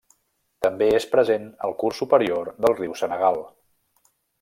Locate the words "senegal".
3.05-3.43